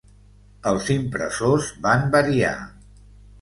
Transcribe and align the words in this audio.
Els 0.71 0.87
impressors 0.95 1.69
van 1.85 2.09
variar. 2.17 2.55